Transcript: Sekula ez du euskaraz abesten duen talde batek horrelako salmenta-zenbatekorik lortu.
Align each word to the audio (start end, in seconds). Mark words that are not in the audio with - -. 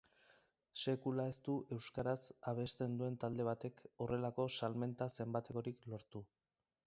Sekula 0.83 1.25
ez 1.31 1.35
du 1.47 1.57
euskaraz 1.75 2.23
abesten 2.53 2.97
duen 3.01 3.19
talde 3.25 3.45
batek 3.49 3.85
horrelako 4.05 4.49
salmenta-zenbatekorik 4.61 5.89
lortu. 5.93 6.23